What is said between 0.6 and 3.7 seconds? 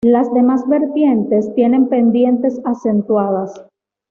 vertientes tienen pendientes acentuadas.